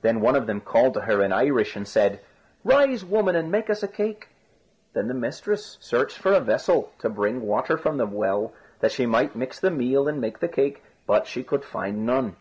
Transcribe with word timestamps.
Then 0.00 0.20
one 0.20 0.36
of 0.36 0.46
them 0.46 0.60
called 0.60 0.94
to 0.94 1.00
her 1.00 1.24
in 1.24 1.32
Irish, 1.32 1.74
and 1.74 1.88
said, 1.88 2.20
"Rise, 2.62 3.04
woman, 3.04 3.34
and 3.34 3.50
make 3.50 3.68
us 3.68 3.82
a 3.82 3.88
cake." 3.88 4.28
Then 4.92 5.08
the 5.08 5.12
mistress 5.12 5.76
searched 5.80 6.18
for 6.18 6.32
a 6.32 6.38
vessel 6.38 6.92
to 7.00 7.10
bring 7.10 7.42
water 7.44 7.76
from 7.76 7.96
the 7.96 8.06
well 8.06 8.52
that 8.78 8.92
she 8.92 9.06
might 9.06 9.34
mix 9.34 9.58
the 9.58 9.72
meal 9.72 10.06
and 10.06 10.20
make 10.20 10.38
the 10.38 10.46
cake, 10.46 10.84
but 11.04 11.26
she 11.26 11.42
could 11.42 11.64
find 11.64 12.06
none. 12.06 12.36